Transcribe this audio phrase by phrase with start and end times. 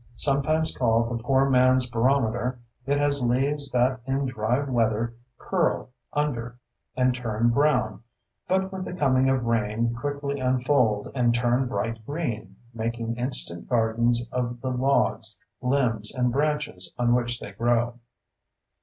[0.15, 2.57] Sometimes called the poor man's barometer,
[2.87, 6.57] it has leaves that in dry weather curl under
[6.97, 8.01] and turn brown
[8.47, 14.27] but with the coming of rain quickly unfold and turn bright green, making instant gardens
[14.31, 17.99] of the logs, limbs, and branches on which they grow.